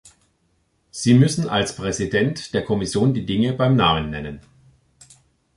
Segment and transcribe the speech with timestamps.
[0.89, 4.41] Sie müssen als Präsident der Kommission die Dinge beim Namen nennen!